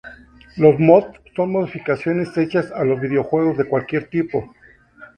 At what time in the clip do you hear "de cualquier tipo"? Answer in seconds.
3.55-4.51